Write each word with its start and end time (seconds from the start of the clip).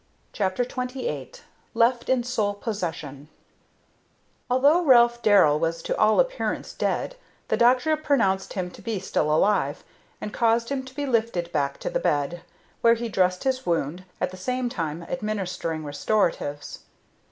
CHAPTER 0.33 0.63
XXVIII 0.63 1.33
LEFT 1.75 2.09
IN 2.09 2.23
SOLE 2.23 2.55
POSSESSION 2.55 3.27
Although 4.49 4.83
Ralph 4.83 5.21
Darrell 5.21 5.59
was 5.59 5.83
to 5.83 5.95
all 5.95 6.19
appearance 6.19 6.73
dead, 6.73 7.17
the 7.49 7.55
doctor 7.57 7.95
pronounced 7.95 8.53
him 8.53 8.71
to 8.71 8.81
be 8.81 8.99
still 8.99 9.31
alive, 9.31 9.83
and 10.19 10.33
caused 10.33 10.69
him 10.69 10.83
to 10.85 10.95
be 10.95 11.05
lifted 11.05 11.51
back 11.51 11.77
to 11.81 11.91
the 11.91 11.99
bed, 11.99 12.41
where 12.81 12.95
he 12.95 13.09
dressed 13.09 13.43
his 13.43 13.63
wound, 13.63 14.03
at 14.19 14.31
the 14.31 14.37
same 14.37 14.69
time 14.69 15.03
administering 15.03 15.83
restoratives. 15.83 16.79